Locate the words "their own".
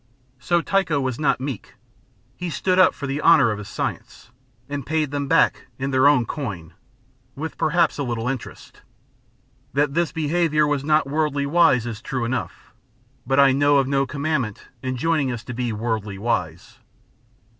5.91-6.25